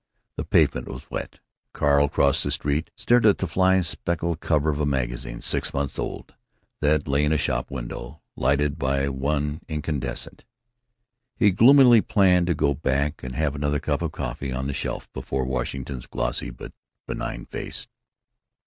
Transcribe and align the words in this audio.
The 0.35 0.43
pavement 0.45 0.87
was 0.87 1.11
wet. 1.11 1.41
Carl 1.73 2.09
crossed 2.09 2.43
the 2.43 2.49
street, 2.49 2.89
stared 2.95 3.23
at 3.23 3.37
the 3.37 3.45
fly 3.45 3.79
specked 3.81 4.39
cover 4.39 4.71
of 4.71 4.79
a 4.79 4.85
magazine 4.87 5.41
six 5.41 5.75
months 5.75 5.99
old 5.99 6.33
that 6.79 7.07
lay 7.07 7.23
in 7.23 7.31
a 7.31 7.37
shop 7.37 7.69
window 7.69 8.19
lighted 8.35 8.79
by 8.79 9.09
one 9.09 9.61
incandescent. 9.67 10.43
He 11.37 11.51
gloomily 11.51 12.01
planned 12.01 12.47
to 12.47 12.55
go 12.55 12.73
back 12.73 13.21
and 13.21 13.35
have 13.35 13.53
another 13.53 13.79
cup 13.79 14.01
of 14.01 14.11
coffee 14.11 14.51
on 14.51 14.65
the 14.65 14.73
shelf 14.73 15.07
before 15.13 15.45
Washington's 15.45 16.07
glassy 16.07 16.49
but 16.49 16.73
benign 17.05 17.45
face. 17.45 17.87